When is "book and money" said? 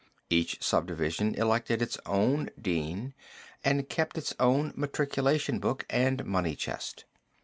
5.59-6.55